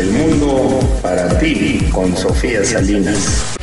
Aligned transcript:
El 0.00 0.12
mundo 0.12 0.80
para 1.02 1.38
ti 1.38 1.78
con 1.92 2.16
Sofía 2.16 2.64
Salinas. 2.64 3.54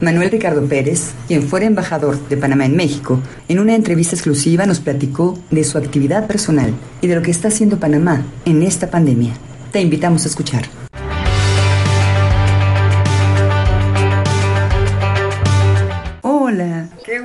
Manuel 0.00 0.30
Ricardo 0.30 0.66
Pérez, 0.66 1.10
quien 1.28 1.42
fuera 1.42 1.66
embajador 1.66 2.18
de 2.30 2.38
Panamá 2.38 2.64
en 2.64 2.74
México, 2.74 3.20
en 3.48 3.58
una 3.58 3.74
entrevista 3.74 4.16
exclusiva 4.16 4.64
nos 4.64 4.80
platicó 4.80 5.38
de 5.50 5.62
su 5.62 5.76
actividad 5.76 6.26
personal 6.26 6.72
y 7.02 7.06
de 7.06 7.16
lo 7.16 7.20
que 7.20 7.32
está 7.32 7.48
haciendo 7.48 7.78
Panamá 7.78 8.24
en 8.46 8.62
esta 8.62 8.90
pandemia. 8.90 9.34
Te 9.70 9.82
invitamos 9.82 10.24
a 10.24 10.28
escuchar. 10.28 10.79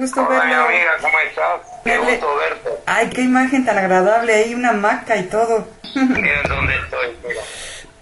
Gusto 0.06 0.22
Hola, 0.28 0.40
verlo. 0.40 0.68
mi 0.70 0.76
amiga, 0.76 0.92
¿cómo 1.02 1.20
estás? 1.20 1.62
Qué 1.84 1.90
Verle- 2.00 2.12
gusto 2.12 2.36
verte. 2.38 2.70
Ay, 2.86 3.10
qué 3.10 3.22
imagen 3.22 3.66
tan 3.66 3.78
agradable, 3.78 4.34
ahí 4.34 4.54
una 4.54 4.70
hamaca 4.70 5.18
y 5.18 5.24
todo. 5.24 5.68
Mira 5.96 6.42
dónde 6.48 6.76
estoy. 6.76 7.18
mira. 7.28 7.42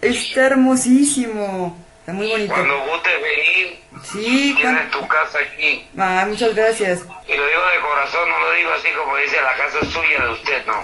Está 0.01 0.45
hermosísimo. 0.47 1.77
Está 2.01 2.11
muy 2.11 2.29
bonito. 2.29 2.53
Cuando 2.53 2.77
gustes 2.85 3.13
venir, 3.21 3.79
Sí, 4.11 4.53
tienes 4.57 4.81
cuan- 4.87 4.91
tu 4.91 5.07
casa 5.07 5.37
aquí. 5.39 5.89
Ah, 5.97 6.25
muchas 6.27 6.53
gracias. 6.53 6.99
Y 7.25 7.37
lo 7.37 7.47
digo 7.47 7.61
de 7.73 7.79
corazón, 7.81 8.29
no 8.29 8.39
lo 8.39 8.51
digo 8.51 8.69
así 8.77 8.87
como 8.97 9.15
dice, 9.15 9.37
la 9.41 9.53
casa 9.55 9.77
es 9.81 9.87
suya 9.87 10.25
de 10.25 10.31
usted, 10.33 10.65
no. 10.65 10.83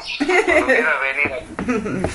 Cuando 0.66 1.00
venir. 1.02 2.10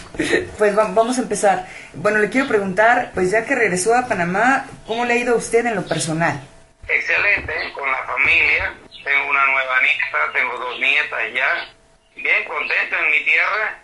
Pues 0.59 0.77
va- 0.79 0.89
vamos 0.91 1.19
a 1.19 1.23
empezar. 1.23 1.67
Bueno, 1.93 2.19
le 2.21 2.31
quiero 2.31 2.49
preguntar, 2.49 3.11
pues 3.13 3.31
ya 3.31 3.45
que 3.45 3.55
regresó 3.55 3.95
a 3.95 4.07
Panamá, 4.07 4.65
¿cómo 4.87 5.05
le 5.05 5.13
ha 5.15 5.17
ido 5.17 5.35
a 5.35 5.37
usted 5.37 5.67
en 5.67 5.75
lo 5.75 5.83
personal? 5.87 6.41
Excelente, 6.89 7.53
con 7.75 7.91
la 7.91 7.99
familia. 8.07 8.75
Tengo 9.05 9.29
una 9.29 9.47
nueva 9.47 9.81
nieta, 9.83 10.33
tengo 10.33 10.59
dos 10.59 10.81
nietas 10.81 11.33
ya. 11.35 11.69
Bien 12.17 12.45
contento 12.45 12.97
en 12.97 13.11
mi 13.11 13.25
tierra, 13.25 13.79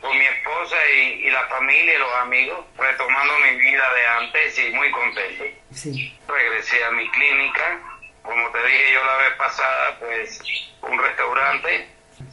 con 0.00 0.16
mi 0.16 0.24
esposa 0.24 0.76
y, 0.94 1.26
y 1.26 1.30
la 1.30 1.46
familia 1.48 1.94
y 1.94 1.98
los 1.98 2.14
amigos, 2.14 2.64
retomando 2.78 3.38
mi 3.40 3.56
vida 3.56 3.94
de 3.94 4.06
antes 4.06 4.58
y 4.58 4.70
muy 4.70 4.90
contento. 4.90 5.44
Sí. 5.72 6.18
regresé 6.26 6.84
a 6.84 6.90
mi 6.92 7.08
clínica. 7.10 7.80
Como 8.22 8.50
te 8.50 8.66
dije 8.66 8.92
yo 8.94 9.04
la 9.04 9.16
vez 9.16 9.34
pasada, 9.36 9.98
pues 9.98 10.40
un 10.82 10.98
restaurante 10.98 11.88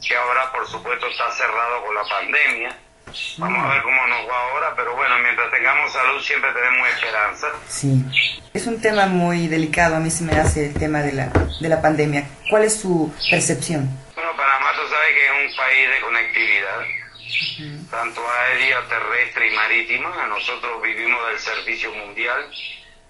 que 0.06 0.16
ahora 0.16 0.50
por 0.52 0.66
supuesto 0.66 1.06
está 1.08 1.30
cerrado 1.32 1.84
con 1.84 1.94
la 1.94 2.04
pandemia. 2.04 2.78
Vamos 3.38 3.64
a 3.64 3.74
ver 3.74 3.82
cómo 3.82 4.06
nos 4.06 4.28
va 4.28 4.50
ahora, 4.50 4.74
pero 4.76 4.94
bueno, 4.94 5.18
mientras 5.18 5.50
tengamos 5.50 5.92
salud 5.92 6.20
siempre 6.20 6.52
tenemos 6.52 6.88
esperanza. 6.88 7.46
Sí. 7.68 8.04
Es 8.54 8.66
un 8.66 8.80
tema 8.80 9.06
muy 9.06 9.48
delicado, 9.48 9.96
a 9.96 10.00
mí 10.00 10.10
se 10.10 10.24
me 10.24 10.32
hace 10.32 10.66
el 10.66 10.74
tema 10.74 11.00
de 11.00 11.12
la, 11.12 11.26
de 11.60 11.68
la 11.68 11.80
pandemia. 11.80 12.28
¿Cuál 12.48 12.64
es 12.64 12.80
su 12.80 13.12
percepción? 13.30 13.88
Bueno, 14.14 14.30
Panamá 14.36 14.72
tú 14.74 14.88
sabes 14.88 15.08
que 15.14 15.24
es 15.26 15.50
un 15.50 15.56
país 15.56 15.88
de 15.88 16.00
conectividad, 16.00 17.90
tanto 17.90 18.20
aérea, 18.30 18.80
terrestre 18.88 19.48
y 19.48 19.54
marítima. 19.54 20.26
Nosotros 20.26 20.82
vivimos 20.82 21.26
del 21.28 21.38
servicio 21.38 21.92
mundial. 21.92 22.50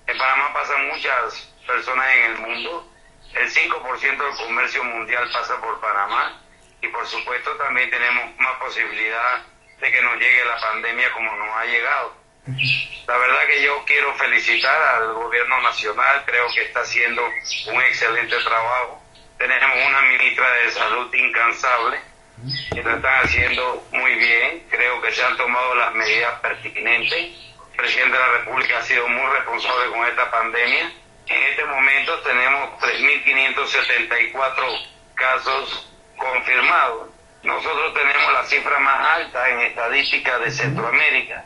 En 0.07 0.19
Panamá 0.19 0.53
pasan 0.53 0.89
muchas 0.89 1.53
personas 1.67 2.07
en 2.17 2.33
el 2.33 2.39
mundo. 2.39 2.87
El 3.35 3.49
5% 3.49 4.03
del 4.03 4.47
comercio 4.47 4.83
mundial 4.85 5.29
pasa 5.33 5.61
por 5.61 5.81
Panamá 5.81 6.41
y 6.83 6.89
por 6.89 7.07
supuesto 7.07 7.51
también 7.57 7.91
tenemos 7.91 8.37
más 8.39 8.57
posibilidad 8.59 9.43
de 9.81 9.93
que 9.93 10.03
nos 10.03 10.19
llegue 10.19 10.45
la 10.45 10.61
pandemia 10.61 11.11
como 11.13 11.35
nos 11.37 11.57
ha 11.57 11.65
llegado. 11.65 12.15
La 13.07 13.17
verdad 13.17 13.47
que 13.47 13.63
yo 13.63 13.85
quiero 13.85 14.15
felicitar 14.15 14.83
al 14.97 15.15
gobierno 15.15 15.61
nacional, 15.63 16.23
creo 16.27 16.47
que 16.55 16.63
está 16.63 16.81
haciendo 16.81 17.27
un 17.27 17.83
excelente 17.83 18.37
trabajo. 18.39 19.03
Tenemos 19.39 19.77
una 19.89 20.03
ministra 20.03 20.51
de 20.53 20.71
salud 20.71 21.15
incansable 21.15 22.01
que 22.73 22.83
lo 22.83 22.97
están 22.97 23.25
haciendo 23.25 23.87
muy 23.93 24.15
bien, 24.15 24.67
creo 24.71 25.01
que 25.03 25.13
se 25.13 25.23
han 25.23 25.37
tomado 25.37 25.75
las 25.75 25.95
medidas 25.95 26.41
pertinentes. 26.41 27.37
El 27.73 27.77
presidente 27.77 28.13
de 28.13 28.19
la 28.19 28.39
República 28.39 28.79
ha 28.79 28.83
sido 28.83 29.07
muy 29.09 29.31
responsable 29.33 29.91
con 29.91 30.07
esta 30.07 30.31
pandemia. 30.31 30.91
En 31.27 31.43
este 31.45 31.65
momento 31.65 32.19
tenemos 32.21 32.81
3.574 32.81 34.89
casos 35.15 35.93
confirmados. 36.17 37.11
Nosotros 37.43 37.95
tenemos 37.95 38.33
la 38.33 38.45
cifra 38.45 38.79
más 38.81 39.17
alta 39.17 39.49
en 39.49 39.61
estadística 39.61 40.39
de 40.39 40.51
Centroamérica. 40.51 41.45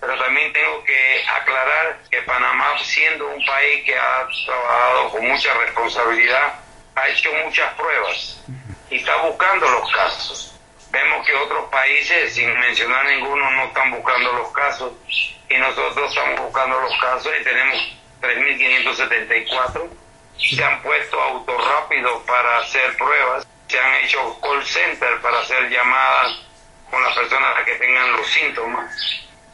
Pero 0.00 0.16
también 0.18 0.52
tengo 0.52 0.84
que 0.84 1.24
aclarar 1.28 1.98
que 2.10 2.22
Panamá, 2.22 2.78
siendo 2.78 3.28
un 3.28 3.44
país 3.44 3.84
que 3.84 3.96
ha 3.96 4.28
trabajado 4.46 5.10
con 5.10 5.26
mucha 5.26 5.52
responsabilidad, 5.54 6.54
ha 6.94 7.08
hecho 7.08 7.32
muchas 7.44 7.74
pruebas 7.74 8.44
y 8.90 8.96
está 8.96 9.16
buscando 9.22 9.68
los 9.68 9.92
casos. 9.92 10.54
Vemos 10.90 11.26
que 11.26 11.34
otros 11.34 11.68
países, 11.70 12.34
sin 12.34 12.48
mencionar 12.58 13.04
ninguno, 13.06 13.50
no 13.50 13.64
están 13.64 13.90
buscando 13.90 14.32
los 14.32 14.52
casos 14.52 14.92
y 15.08 15.56
nosotros 15.58 16.08
estamos 16.08 16.40
buscando 16.40 16.80
los 16.80 16.98
casos 16.98 17.32
y 17.40 17.44
tenemos 17.44 17.98
3.574. 18.20 19.88
Se 20.38 20.64
han 20.64 20.80
puesto 20.82 21.20
autos 21.20 21.68
rápidos 21.68 22.22
para 22.24 22.58
hacer 22.58 22.96
pruebas, 22.96 23.46
se 23.68 23.78
han 23.78 23.94
hecho 24.04 24.40
call 24.40 24.64
center 24.64 25.20
para 25.20 25.40
hacer 25.40 25.68
llamadas 25.68 26.40
con 26.90 27.02
las 27.02 27.14
personas 27.14 27.62
que 27.64 27.74
tengan 27.76 28.12
los 28.12 28.26
síntomas. 28.28 28.90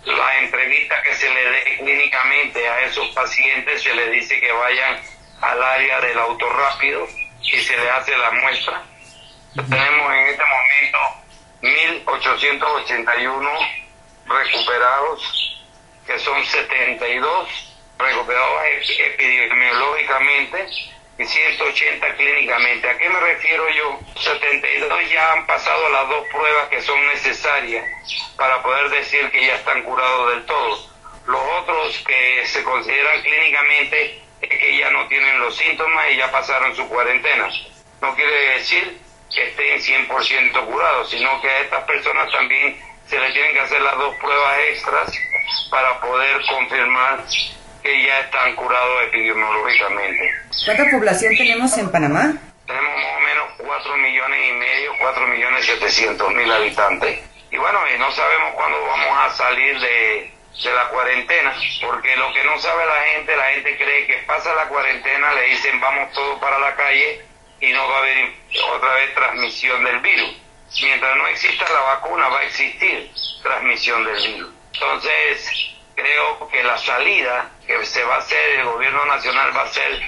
La 0.04 0.38
entrevista 0.40 1.02
que 1.02 1.14
se 1.14 1.28
le 1.32 1.50
dé 1.50 1.76
clínicamente 1.78 2.68
a 2.68 2.80
esos 2.82 3.08
pacientes 3.08 3.82
se 3.82 3.94
les 3.94 4.10
dice 4.12 4.38
que 4.40 4.52
vayan 4.52 5.00
al 5.40 5.62
área 5.62 6.00
del 6.00 6.18
auto 6.18 6.48
rápido 6.52 7.08
y 7.42 7.58
se 7.60 7.76
le 7.76 7.90
hace 7.90 8.16
la 8.16 8.30
muestra. 8.30 8.82
Tenemos 9.54 10.12
en 10.12 10.26
este 10.28 10.42
momento 10.44 10.98
1.881 11.62 13.68
recuperados, 14.26 15.60
que 16.06 16.18
son 16.18 16.44
72 16.44 17.74
recuperados 17.98 18.62
ep- 18.62 19.00
epidemiológicamente 19.14 20.66
y 21.18 21.24
180 21.24 22.14
clínicamente. 22.16 22.88
¿A 22.88 22.98
qué 22.98 23.08
me 23.08 23.20
refiero 23.20 23.64
yo? 23.70 24.00
72 24.20 25.10
ya 25.10 25.32
han 25.32 25.46
pasado 25.46 25.88
las 25.90 26.08
dos 26.08 26.26
pruebas 26.28 26.68
que 26.68 26.82
son 26.82 27.06
necesarias 27.08 27.84
para 28.36 28.62
poder 28.62 28.90
decir 28.90 29.30
que 29.30 29.46
ya 29.46 29.54
están 29.56 29.82
curados 29.82 30.34
del 30.34 30.46
todo. 30.46 30.94
Los 31.26 31.40
otros 31.62 32.04
que 32.06 32.46
se 32.46 32.62
consideran 32.64 33.22
clínicamente 33.22 34.22
es 34.40 34.48
que 34.58 34.78
ya 34.78 34.90
no 34.90 35.06
tienen 35.08 35.40
los 35.40 35.56
síntomas 35.56 36.10
y 36.10 36.16
ya 36.16 36.30
pasaron 36.30 36.74
su 36.74 36.88
cuarentena. 36.88 37.48
No 38.00 38.14
quiere 38.14 38.58
decir 38.58 38.98
que 39.32 39.42
estén 39.48 40.06
100% 40.06 40.66
curados, 40.66 41.10
sino 41.10 41.40
que 41.40 41.48
a 41.48 41.60
estas 41.60 41.84
personas 41.84 42.30
también 42.30 42.78
se 43.06 43.18
les 43.18 43.32
tienen 43.32 43.52
que 43.52 43.60
hacer 43.60 43.80
las 43.80 43.96
dos 43.96 44.14
pruebas 44.16 44.58
extras 44.70 45.12
para 45.70 46.00
poder 46.00 46.40
confirmar 46.46 47.24
que 47.82 48.02
ya 48.02 48.20
están 48.20 48.54
curados 48.54 49.02
epidemiológicamente. 49.04 50.33
¿Cuánta 50.62 50.84
población 50.90 51.36
tenemos 51.36 51.76
en 51.76 51.90
Panamá? 51.90 52.32
Tenemos 52.66 52.94
más 52.94 53.16
o 53.16 53.20
menos 53.20 53.44
4 53.58 53.96
millones 53.98 54.40
y 54.48 54.52
medio, 54.52 54.92
4 54.98 55.26
millones 55.26 55.66
700 55.66 56.34
mil 56.34 56.50
habitantes. 56.50 57.20
Y 57.50 57.56
bueno, 57.56 57.80
y 57.94 57.98
no 57.98 58.10
sabemos 58.12 58.54
cuándo 58.54 58.80
vamos 58.86 59.18
a 59.24 59.30
salir 59.34 59.78
de, 59.78 60.32
de 60.62 60.72
la 60.72 60.88
cuarentena, 60.88 61.54
porque 61.82 62.16
lo 62.16 62.32
que 62.32 62.44
no 62.44 62.58
sabe 62.58 62.86
la 62.86 63.02
gente, 63.12 63.36
la 63.36 63.52
gente 63.52 63.76
cree 63.76 64.06
que 64.06 64.16
pasa 64.26 64.54
la 64.54 64.64
cuarentena, 64.68 65.34
le 65.34 65.42
dicen 65.48 65.78
vamos 65.80 66.12
todos 66.12 66.40
para 66.40 66.58
la 66.58 66.74
calle 66.74 67.24
y 67.60 67.72
no 67.72 67.86
va 67.88 67.96
a 67.96 67.98
haber 67.98 68.32
otra 68.74 68.94
vez 68.94 69.14
transmisión 69.14 69.84
del 69.84 69.98
virus. 70.00 70.36
Mientras 70.82 71.16
no 71.16 71.26
exista 71.28 71.64
la 71.72 71.80
vacuna 71.80 72.28
va 72.28 72.40
a 72.40 72.44
existir 72.44 73.10
transmisión 73.42 74.04
del 74.04 74.16
virus. 74.16 74.50
Entonces, 74.72 75.74
creo 75.94 76.48
que 76.48 76.62
la 76.64 76.76
salida 76.78 77.50
que 77.66 77.84
se 77.86 78.02
va 78.04 78.16
a 78.16 78.18
hacer, 78.18 78.58
el 78.58 78.64
gobierno 78.64 79.04
nacional 79.06 79.56
va 79.56 79.62
a 79.62 79.68
ser 79.68 80.02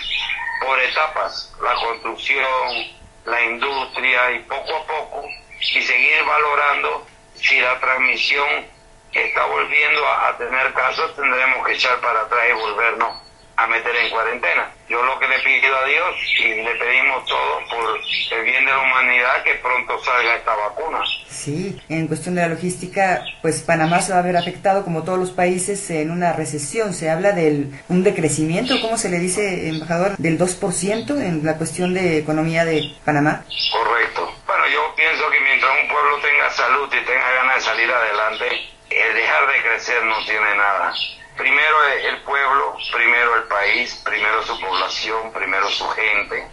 por 0.61 0.81
etapas, 0.81 1.55
la 1.61 1.75
construcción, 1.75 2.97
la 3.25 3.43
industria 3.45 4.33
y 4.33 4.39
poco 4.41 4.77
a 4.77 4.87
poco, 4.87 5.29
y 5.61 5.83
seguir 5.83 6.25
valorando 6.25 7.07
si 7.35 7.61
la 7.61 7.79
transmisión 7.81 8.67
está 9.13 9.47
volviendo 9.47 10.07
a, 10.07 10.37
tener 10.37 10.73
casos, 10.75 11.15
tendremos 11.17 11.67
que 11.67 11.73
echar 11.73 11.99
para 12.01 12.21
atrás 12.21 12.45
y 12.51 12.53
volvernos 12.53 13.17
a 13.57 13.67
meter 13.67 13.97
en 13.97 14.11
cuarentena. 14.11 14.76
Yo 14.89 15.03
lo 15.03 15.19
que 15.19 15.27
le 15.27 15.39
pido 15.41 15.77
a 15.77 15.85
Dios 15.85 16.15
y 16.39 16.63
le 16.63 16.75
pedimos 16.77 17.25
todos 17.25 17.65
por 17.69 18.39
el 18.39 18.45
bien 18.45 18.65
de 18.65 18.71
la 18.71 18.79
humanidad 18.79 19.43
que 19.43 19.55
pronto 19.55 19.99
salga 20.05 20.37
esta 20.37 20.55
vacuna. 20.55 21.01
Sí, 21.29 21.81
en 21.89 22.07
cuestión 22.07 22.37
de 22.37 22.43
la 22.43 22.49
logística, 22.49 23.25
pues 23.43 23.63
Panamá 23.63 24.01
se 24.01 24.13
va 24.13 24.21
a 24.21 24.23
ver 24.23 24.37
afectado 24.37 24.85
como 24.85 25.03
todos 25.03 25.19
los 25.19 25.33
países 25.33 25.91
en 25.91 26.13
una 26.13 26.33
recesión. 26.33 26.95
Se 26.95 27.11
habla 27.11 27.33
de 27.33 27.67
un 27.89 28.05
decrecimiento, 28.05 28.81
¿cómo 28.81 28.97
se 28.97 29.09
le 29.09 29.19
dice, 29.19 29.69
embajador? 29.69 30.17
Del 30.19 30.39
2% 30.39 31.21
en 31.21 31.45
la 31.45 31.57
cuestión 31.57 31.93
de 31.93 32.19
economía 32.19 32.65
de 32.65 32.95
Panamá. 33.05 33.45
Correcto. 33.73 34.33
Bueno, 34.47 34.69
yo 34.69 34.95
pienso 34.95 35.29
que 35.31 35.41
mientras 35.41 35.73
un 35.83 35.89
pueblo 35.89 36.19
tenga 36.21 36.51
salud 36.51 36.87
y 36.89 37.05
tenga 37.05 37.33
ganas 37.33 37.57
de 37.57 37.61
salir 37.63 37.91
adelante, 37.91 38.47
el 38.91 39.15
dejar 39.15 39.47
de 39.49 39.63
crecer 39.63 40.05
no 40.05 40.25
tiene 40.25 40.57
nada. 40.57 40.95
Primero 41.37 41.85
el 41.85 42.23
pueblo, 42.23 42.77
primero 42.93 43.37
el 43.37 43.45
país, 43.45 43.95
primero 44.05 44.43
su 44.43 44.59
población, 44.59 45.33
primero 45.33 45.69
su 45.69 45.87
gente. 45.91 46.49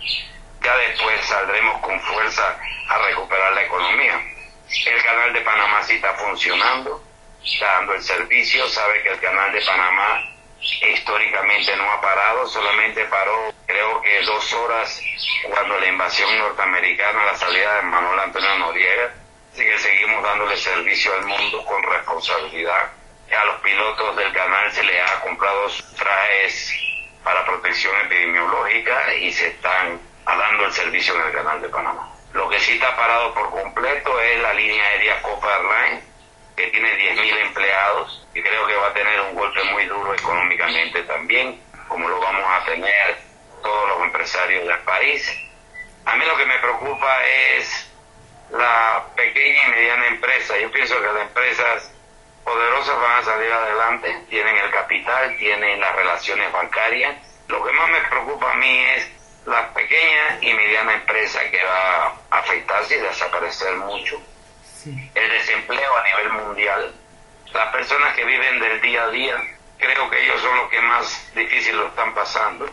Ya 0.62 0.76
después 0.78 1.26
saldremos 1.26 1.82
con 1.82 2.00
fuerza 2.02 2.58
a 2.90 2.98
recuperar 3.08 3.54
la 3.54 3.64
economía. 3.64 4.22
El 4.86 5.04
canal 5.04 5.34
de 5.34 5.42
Panamá 5.42 5.84
sí 5.84 5.96
está 5.96 6.14
funcionando, 6.14 7.02
está 7.44 7.66
dando 7.66 7.94
el 7.94 8.04
servicio, 8.04 8.68
sabe 8.68 9.04
que 9.04 9.10
el 9.10 9.20
canal 9.20 9.52
de 9.54 9.62
Panamá 9.62 10.30
históricamente 10.62 11.76
no 11.78 11.92
ha 11.92 12.02
parado, 12.02 12.48
solamente 12.48 13.06
paró 13.06 13.54
creo 13.66 14.02
que 14.02 14.22
dos 14.22 14.54
horas 14.54 15.02
cuando 15.50 15.80
la 15.80 15.88
invasión 15.88 16.38
norteamericana, 16.38 17.26
la 17.26 17.36
salida 17.36 17.76
de 17.76 17.82
Manuel 17.84 18.20
Antonio 18.20 18.58
Noriega, 18.60 19.14
así 19.52 19.64
que 19.64 19.78
seguimos 19.78 20.24
dándole 20.24 20.58
servicio 20.58 21.14
al 21.14 21.26
mundo 21.26 21.66
con 21.66 21.84
responsabilidad. 21.84 22.92
A 23.38 23.46
los 23.46 23.62
pilotos 23.62 24.16
del 24.16 24.32
canal 24.32 24.72
se 24.72 24.84
les 24.84 25.10
ha 25.10 25.20
comprado 25.22 25.68
trajes 25.98 26.72
para 27.24 27.46
protección 27.46 27.96
epidemiológica 28.06 29.16
y 29.16 29.32
se 29.32 29.48
están 29.48 30.00
dando 30.26 30.66
el 30.66 30.72
servicio 30.72 31.16
en 31.16 31.28
el 31.28 31.34
canal 31.34 31.62
de 31.62 31.70
Panamá. 31.70 32.14
Lo 32.34 32.48
que 32.48 32.60
sí 32.60 32.74
está 32.74 32.96
parado 32.96 33.34
por 33.34 33.50
completo 33.50 34.20
es 34.20 34.40
la 34.40 34.54
línea 34.54 34.86
aérea 34.86 35.22
Copa 35.24 35.48
Airlines, 35.56 36.04
que 36.56 36.68
tiene 36.68 36.96
10.000 36.96 37.38
empleados 37.48 38.28
y 38.36 38.42
creo 38.42 38.68
que 38.68 38.76
va 38.76 38.88
a 38.88 38.94
tener 38.94 39.20
un 39.22 39.36
golpe 39.36 39.64
muy 39.64 39.86
duro 39.86 40.14
económicamente 40.14 41.02
también, 41.04 41.60
como 41.88 42.08
lo 42.08 42.20
vamos 42.20 42.46
a 42.48 42.66
tener 42.66 43.18
todos 43.64 43.90
los 43.90 44.02
empresarios 44.04 44.68
del 44.68 44.80
país. 44.80 45.28
A 46.06 46.16
mí 46.16 46.26
lo 46.26 46.38
que 46.38 46.46
me 46.46 46.60
preocupa 46.60 47.26
es 47.26 47.92
la 48.52 49.06
pequeña 49.16 49.64
y 49.68 49.72
mediana 49.72 50.08
empresa. 50.08 50.58
Yo 50.60 50.72
pienso 50.72 51.02
que 51.02 51.08
las 51.08 51.22
empresas 51.24 51.94
poderosas 52.44 53.00
van 53.00 53.19
a 53.19 53.24
salir 53.24 53.51
adelante, 53.51 54.25
tienen 54.30 54.57
el 54.57 54.72
capital, 54.72 55.36
tienen 55.38 55.80
las 55.80 55.95
relaciones 55.95 56.51
bancarias. 56.51 57.16
Lo 57.48 57.63
que 57.63 57.72
más 57.74 57.90
me 57.90 58.01
preocupa 58.01 58.51
a 58.51 58.56
mí 58.56 58.86
es 58.95 59.12
la 59.45 59.74
pequeña 59.74 60.40
y 60.42 60.54
mediana 60.54 60.94
empresa 60.94 61.40
que 61.50 61.63
va 61.63 62.07
a 62.30 62.40
afectarse 62.40 62.98
y 62.98 63.01
desaparecer 63.01 63.75
mucho. 63.75 64.22
El 64.86 65.30
desempleo 65.30 65.98
a 65.98 66.04
nivel 66.04 66.44
mundial. 66.45 66.94
Las 67.54 67.72
personas 67.72 68.16
que 68.16 68.25
viven 68.25 68.60
del 68.60 68.81
día 68.81 69.04
a 69.04 69.10
día, 69.10 69.38
creo 69.78 70.10
que 70.10 70.24
ellos 70.24 70.42
son 70.42 70.57
los 70.57 70.69
que 70.69 70.81
más 70.81 71.31
difícil 71.36 71.78
lo 71.78 71.88
están 71.88 72.13
pasando. 72.13 72.69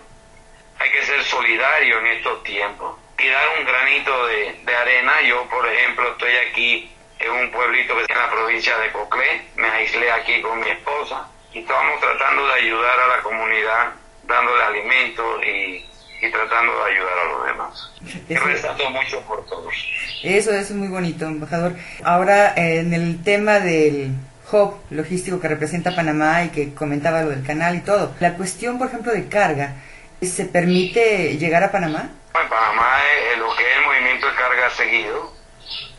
Hay 0.78 0.90
que 0.90 1.02
ser 1.02 1.22
solidario 1.24 1.98
en 1.98 2.06
estos 2.06 2.42
tiempos 2.42 2.98
y 3.18 3.28
dar 3.28 3.58
un 3.58 3.64
granito 3.64 4.26
de, 4.26 4.60
de 4.64 4.76
arena. 4.76 5.20
Yo, 5.22 5.44
por 5.48 5.66
ejemplo, 5.68 6.12
estoy 6.12 6.36
aquí 6.36 6.96
en 7.20 7.30
un 7.30 7.50
pueblito 7.50 7.94
que 7.94 8.02
está 8.02 8.14
en 8.14 8.20
la 8.20 8.30
provincia 8.30 8.78
de 8.78 8.92
Coclé, 8.92 9.42
me 9.56 9.68
aislé 9.68 10.10
aquí 10.10 10.40
con 10.40 10.58
mi 10.58 10.68
esposa 10.70 11.28
y 11.52 11.60
estamos 11.60 12.00
tratando 12.00 12.46
de 12.46 12.52
ayudar 12.54 12.98
a 12.98 13.16
la 13.16 13.22
comunidad, 13.22 13.90
dándole 14.24 14.62
alimentos 14.62 15.44
y, 15.44 15.84
tratando 16.30 16.72
de 16.84 16.92
ayudar 16.92 17.18
a 17.18 17.24
los 17.24 17.46
demás. 17.46 17.92
Eso, 18.28 18.90
mucho 18.90 19.20
por 19.22 19.44
todos. 19.46 19.74
Eso 20.22 20.52
es 20.52 20.70
muy 20.70 20.88
bonito, 20.88 21.26
embajador. 21.26 21.74
Ahora, 22.04 22.54
en 22.56 22.94
el 22.94 23.22
tema 23.22 23.60
del 23.60 24.12
hub 24.52 24.76
logístico 24.90 25.40
que 25.40 25.48
representa 25.48 25.94
Panamá 25.94 26.44
y 26.44 26.48
que 26.50 26.74
comentaba 26.74 27.22
lo 27.22 27.30
del 27.30 27.44
canal 27.44 27.76
y 27.76 27.80
todo, 27.80 28.14
la 28.20 28.34
cuestión, 28.34 28.78
por 28.78 28.88
ejemplo, 28.88 29.12
de 29.12 29.28
carga, 29.28 29.76
¿se 30.22 30.44
permite 30.44 31.36
llegar 31.38 31.62
a 31.64 31.72
Panamá? 31.72 32.10
En 32.34 32.48
Panamá 32.48 32.98
es 33.32 33.38
lo 33.38 33.54
que 33.56 33.62
es 33.62 33.76
el 33.78 33.84
movimiento 33.84 34.26
de 34.26 34.34
carga 34.36 34.70
seguido 34.70 35.39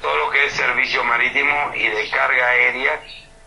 todo 0.02 0.16
lo 0.18 0.30
que 0.32 0.46
es 0.46 0.54
servicio 0.54 1.04
marítimo 1.04 1.72
y 1.76 1.88
de 1.88 2.10
carga 2.10 2.48
aérea 2.48 3.00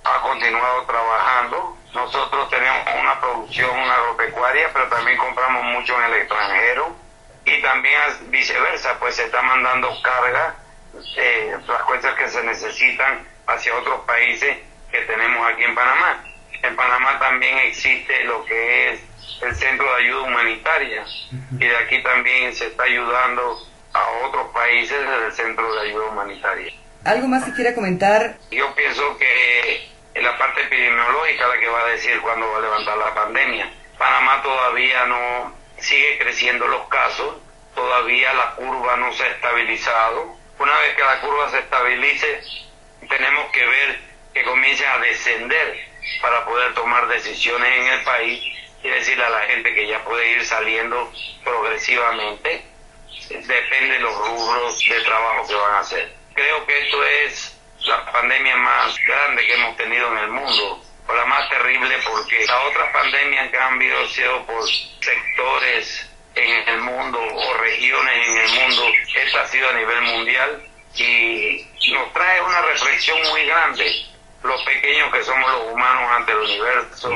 ha 0.05 0.21
continuado 0.21 0.85
trabajando. 0.85 1.77
Nosotros 1.93 2.49
tenemos 2.51 2.87
una 3.01 3.21
producción 3.21 3.77
agropecuaria, 3.91 4.71
pero 4.73 4.89
también 4.89 5.17
compramos 5.19 5.65
mucho 5.65 5.97
en 5.99 6.12
el 6.12 6.21
extranjero 6.21 6.95
y 7.45 7.61
también 7.62 8.01
viceversa, 8.31 8.99
pues 8.99 9.17
se 9.17 9.25
está 9.25 9.43
mandando 9.43 9.91
carga, 10.03 10.55
eh, 11.17 11.56
las 11.67 11.83
cuentas 11.83 12.15
que 12.17 12.29
se 12.29 12.43
necesitan 12.43 13.27
hacia 13.47 13.77
otros 13.77 14.01
países 14.01 14.56
que 14.91 15.01
tenemos 15.03 15.47
aquí 15.49 15.65
en 15.65 15.75
Panamá. 15.75 16.25
En 16.62 16.77
Panamá 16.77 17.19
también 17.19 17.59
existe 17.59 18.25
lo 18.25 18.45
que 18.45 18.93
es 18.93 19.01
el 19.43 19.55
Centro 19.55 19.87
de 19.87 20.03
Ayuda 20.05 20.23
Humanitaria 20.23 21.05
y 21.53 21.67
de 21.67 21.77
aquí 21.77 22.03
también 22.03 22.55
se 22.55 22.69
está 22.69 22.85
ayudando 22.85 23.59
países 24.65 24.99
desde 24.99 25.27
el 25.27 25.33
Centro 25.33 25.75
de 25.75 25.81
Ayuda 25.83 26.07
Humanitaria. 26.07 26.73
¿Algo 27.05 27.29
más 27.29 27.45
que 27.45 27.53
quiera 27.53 27.75
comentar? 27.75 28.39
Yo 28.51 28.75
pienso 28.75 29.19
que 29.19 29.91
en 30.15 30.23
la 30.23 30.39
parte 30.39 30.63
epidemiológica 30.63 31.49
la 31.49 31.61
que 31.61 31.69
va 31.69 31.83
a 31.83 31.91
decir 31.91 32.19
cuándo 32.23 32.51
va 32.51 32.59
a 32.59 32.61
levantar 32.63 32.97
la 32.97 33.15
pandemia. 33.15 33.71
Panamá 33.99 34.41
todavía 34.43 35.05
no 35.05 35.55
sigue 35.77 36.19
creciendo 36.19 36.67
los 36.67 36.89
casos, 36.89 37.37
todavía 37.75 38.33
la 38.33 38.53
curva 38.53 38.97
no 38.97 39.13
se 39.13 39.25
ha 39.25 39.33
estabilizado. 39.33 40.35
Una 40.59 40.79
vez 40.79 40.97
que 40.97 41.03
la 41.03 41.21
curva 41.21 41.51
se 41.51 41.59
estabilice, 41.59 42.41
tenemos 43.07 43.51
que 43.53 43.67
ver 43.67 44.01
que 44.33 44.45
comience 44.45 44.87
a 44.87 44.99
descender 44.99 45.79
para 46.23 46.43
poder 46.47 46.73
tomar 46.73 47.07
decisiones 47.09 47.69
en 47.69 47.87
el 47.93 48.03
país 48.03 48.43
y 48.83 48.89
decirle 48.89 49.25
a 49.25 49.31
la 49.31 49.41
gente 49.41 49.75
que 49.75 49.87
ya 49.87 50.03
puede 50.05 50.33
ir 50.33 50.45
saliendo 50.47 51.13
progresivamente 51.45 52.74
depende 53.29 53.95
de 53.95 54.01
los 54.01 54.17
rubros 54.17 54.79
de 54.79 55.01
trabajo 55.03 55.47
que 55.47 55.55
van 55.55 55.75
a 55.75 55.79
hacer. 55.81 56.15
Creo 56.35 56.67
que 56.67 56.79
esto 56.79 57.05
es 57.05 57.61
la 57.87 58.05
pandemia 58.11 58.57
más 58.57 58.97
grande 59.07 59.47
que 59.47 59.55
hemos 59.55 59.77
tenido 59.77 60.11
en 60.13 60.19
el 60.19 60.31
mundo, 60.31 60.83
o 61.07 61.15
la 61.15 61.25
más 61.27 61.49
terrible 61.51 61.97
porque 62.09 62.45
las 62.47 62.65
otras 62.71 62.93
pandemias 62.93 63.51
que 63.51 63.59
han 63.59 63.75
habido 63.75 64.07
sido 64.09 64.45
por 64.47 64.63
sectores 64.69 66.11
en 66.35 66.69
el 66.69 66.81
mundo 66.81 67.21
o 67.21 67.55
regiones 67.55 68.29
en 68.29 68.39
el 68.39 68.61
mundo, 68.61 68.93
esta 69.15 69.43
ha 69.43 69.49
sido 69.49 69.69
a 69.69 69.73
nivel 69.75 70.03
mundial 70.03 70.63
y 70.97 71.67
nos 71.93 72.13
trae 72.13 72.41
una 72.43 72.63
reflexión 72.63 73.19
muy 73.31 73.45
grande. 73.47 74.07
Los 74.43 74.63
pequeños 74.65 75.11
que 75.13 75.23
somos 75.23 75.51
los 75.53 75.73
humanos 75.73 76.11
ante 76.11 76.33
el 76.33 76.39
universo 76.39 77.11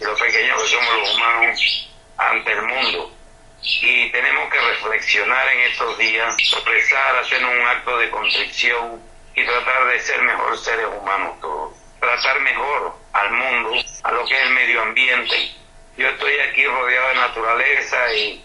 y 0.00 0.04
los 0.04 0.20
pequeños 0.20 0.62
que 0.62 0.68
somos 0.68 0.94
los 0.98 1.14
humanos 1.14 1.90
ante 2.16 2.52
el 2.52 2.62
mundo 2.62 3.12
y 3.62 4.10
tenemos 4.10 4.50
que 4.50 4.60
reflexionar 4.60 5.48
en 5.48 5.60
estos 5.70 5.96
días, 5.98 6.34
expresar, 6.38 7.16
hacer 7.16 7.44
un 7.44 7.66
acto 7.66 7.96
de 7.98 8.10
contrición 8.10 9.00
y 9.34 9.44
tratar 9.44 9.86
de 9.86 10.00
ser 10.00 10.20
mejor 10.22 10.58
seres 10.58 10.86
humanos 10.86 11.40
todos, 11.40 11.74
tratar 12.00 12.40
mejor 12.40 12.96
al 13.12 13.30
mundo, 13.30 13.74
a 14.02 14.12
lo 14.12 14.26
que 14.26 14.34
es 14.34 14.42
el 14.42 14.50
medio 14.50 14.82
ambiente. 14.82 15.52
Yo 15.96 16.08
estoy 16.08 16.38
aquí 16.40 16.66
rodeado 16.66 17.08
de 17.08 17.14
naturaleza 17.14 18.14
y, 18.14 18.44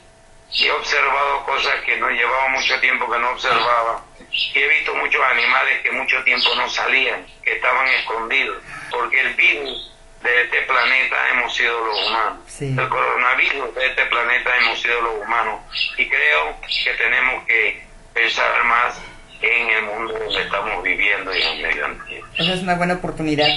he 0.60 0.72
observado 0.72 1.44
cosas 1.46 1.82
que 1.82 1.98
no 1.98 2.10
llevaba 2.10 2.48
mucho 2.50 2.80
tiempo 2.80 3.12
que 3.12 3.20
no 3.20 3.32
observaba. 3.32 4.06
Y 4.32 4.60
he 4.60 4.68
visto 4.68 4.96
muchos 4.96 5.22
animales 5.22 5.82
que 5.82 5.92
mucho 5.92 6.24
tiempo 6.24 6.56
no 6.56 6.70
salían, 6.70 7.26
que 7.44 7.54
estaban 7.54 7.88
escondidos, 7.88 8.64
porque 8.92 9.20
el 9.20 9.34
virus 9.34 9.97
de 10.24 10.42
este 10.44 10.62
planeta 10.64 11.16
hemos 11.32 11.56
sido 11.56 11.80
los 11.86 12.08
humanos. 12.08 12.62
El 12.62 12.90
coronavirus 12.90 13.76
de 13.76 13.88
este 13.88 14.06
planeta 14.06 14.58
hemos 14.58 14.82
sido 14.82 15.02
los 15.02 15.16
humanos. 15.24 15.62
Y 15.98 16.08
creo 16.08 16.56
que 16.84 16.94
tenemos 16.94 17.46
que 17.46 17.84
pensar 18.14 18.64
más 18.66 19.00
en 19.42 19.70
el 19.70 19.84
mundo 19.84 20.14
donde 20.14 20.42
estamos 20.42 20.84
viviendo 20.84 21.36
y 21.36 21.42
en 21.42 21.48
el 21.48 21.62
medio 21.62 21.86
ambiente. 21.86 22.30
Esa 22.38 22.54
es 22.54 22.62
una 22.62 22.76
buena 22.76 22.96
oportunidad, 22.96 23.48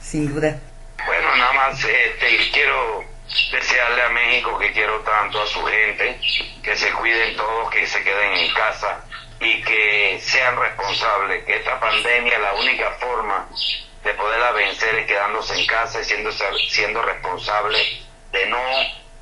sin 0.00 0.32
duda. 0.32 0.58
Bueno, 1.06 1.36
nada 1.36 1.52
más 1.52 1.84
este, 1.84 2.50
quiero 2.52 3.04
desearle 3.52 4.02
a 4.02 4.08
México 4.08 4.58
que 4.58 4.72
quiero 4.72 5.00
tanto 5.00 5.42
a 5.42 5.46
su 5.46 5.62
gente, 5.64 6.18
que 6.62 6.76
se 6.76 6.90
cuiden 6.92 7.36
todos, 7.36 7.70
que 7.70 7.86
se 7.86 8.02
queden 8.02 8.32
en 8.32 8.52
casa 8.52 9.04
y 9.40 9.62
que 9.62 10.18
sean 10.20 10.58
responsables, 10.58 11.44
que 11.44 11.56
esta 11.56 11.78
pandemia, 11.78 12.38
la 12.38 12.54
única 12.54 12.90
forma 12.92 13.48
de 14.04 14.14
poderla 14.14 14.52
vencer 14.52 15.06
quedándose 15.06 15.58
en 15.58 15.66
casa 15.66 16.00
y 16.00 16.04
siendo, 16.04 16.30
siendo 16.68 17.02
responsable 17.02 17.78
de 18.32 18.46
no 18.46 18.62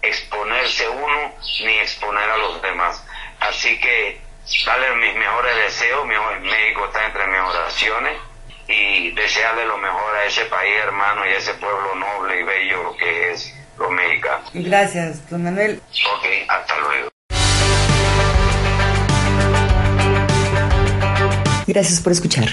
exponerse 0.02 0.88
uno 0.88 1.34
ni 1.60 1.78
exponer 1.78 2.28
a 2.30 2.36
los 2.36 2.62
demás. 2.62 3.04
Así 3.40 3.78
que 3.80 4.20
darle 4.64 4.94
mis 4.96 5.14
mejores 5.16 5.56
deseos, 5.56 6.06
mi 6.06 6.14
México 6.48 6.86
está 6.86 7.06
entre 7.06 7.26
mis 7.26 7.40
oraciones 7.40 8.18
y 8.68 9.10
desearle 9.12 9.64
lo 9.64 9.78
mejor 9.78 10.16
a 10.16 10.24
ese 10.24 10.44
país 10.46 10.74
hermano 10.82 11.24
y 11.26 11.30
a 11.30 11.38
ese 11.38 11.54
pueblo 11.54 11.94
noble 11.94 12.40
y 12.40 12.42
bello 12.42 12.96
que 12.96 13.32
es 13.32 13.54
los 13.78 13.90
mexicanos. 13.90 14.50
Gracias, 14.54 15.28
don 15.30 15.44
Manuel. 15.44 15.80
Ok, 16.14 16.26
hasta 16.48 16.78
luego. 16.78 17.08
Gracias 21.66 22.00
por 22.00 22.12
escuchar. 22.12 22.46